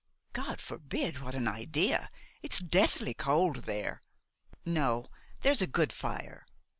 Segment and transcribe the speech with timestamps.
[0.33, 1.19] "God forbid!
[1.19, 2.09] what an idea!
[2.41, 4.01] it's deathly cold there!"
[4.65, 5.05] "No,
[5.41, 6.47] there's a good fire."